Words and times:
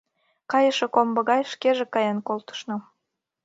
Кайыше 0.51 0.87
комбо 0.95 1.19
гай 1.29 1.41
шкеже 1.51 1.85
каен 1.93 2.19
колтышна. 2.27 2.77